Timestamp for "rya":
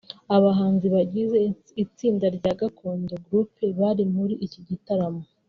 2.37-2.51